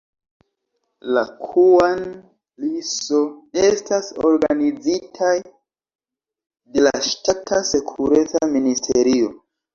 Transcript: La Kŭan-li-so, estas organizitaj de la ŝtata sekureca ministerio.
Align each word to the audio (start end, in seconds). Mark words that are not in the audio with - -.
La 1.17 1.23
Kŭan-li-so, 1.47 3.19
estas 3.67 4.09
organizitaj 4.31 5.35
de 6.79 6.87
la 6.89 6.95
ŝtata 7.11 7.63
sekureca 7.75 8.45
ministerio. 8.57 9.33